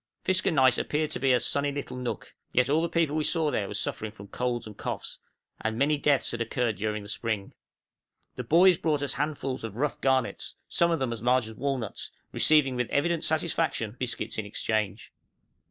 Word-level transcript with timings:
Fiskernaes 0.25 0.79
appeared 0.79 1.11
to 1.11 1.19
be 1.19 1.31
a 1.31 1.39
sunny 1.39 1.71
little 1.71 1.95
nook, 1.95 2.33
yet 2.51 2.71
all 2.71 2.81
the 2.81 2.89
people 2.89 3.15
we 3.15 3.23
saw 3.23 3.51
there 3.51 3.67
were 3.67 3.75
suffering 3.75 4.11
from 4.11 4.27
colds 4.29 4.65
and 4.65 4.75
coughs, 4.75 5.19
and 5.59 5.77
many 5.77 5.95
deaths 5.95 6.31
had 6.31 6.41
occurred 6.41 6.77
during 6.77 7.03
the 7.03 7.07
spring. 7.09 7.53
The 8.35 8.43
boys 8.43 8.79
brought 8.79 9.03
us 9.03 9.13
handfuls 9.13 9.63
of 9.63 9.75
rough 9.75 10.01
garnets, 10.01 10.55
some 10.67 10.89
of 10.89 10.97
them 10.97 11.13
as 11.13 11.21
large 11.21 11.47
as 11.47 11.53
walnuts, 11.53 12.09
receiving 12.31 12.75
with 12.75 12.89
evident 12.89 13.23
satisfaction 13.23 13.95
biscuits 13.99 14.39
in 14.39 14.45
exchange. 14.47 15.11